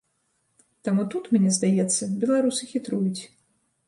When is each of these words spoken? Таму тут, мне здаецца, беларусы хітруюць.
Таму 0.87 1.03
тут, 1.13 1.27
мне 1.35 1.51
здаецца, 1.57 2.09
беларусы 2.23 2.63
хітруюць. 2.71 3.21